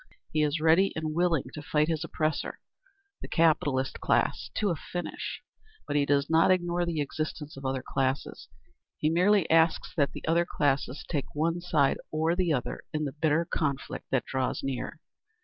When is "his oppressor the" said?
1.87-3.27